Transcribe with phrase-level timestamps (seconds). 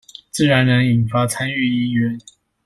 [0.31, 2.19] 自然能引發參與意願